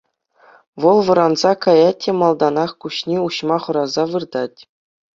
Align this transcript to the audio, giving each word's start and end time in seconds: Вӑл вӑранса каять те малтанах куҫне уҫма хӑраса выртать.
Вӑл 0.81 0.97
вӑранса 1.07 1.51
каять 1.67 2.01
те 2.07 2.11
малтанах 2.23 2.71
куҫне 2.81 3.17
уҫма 3.29 3.57
хӑраса 3.67 4.03
выртать. 4.17 4.59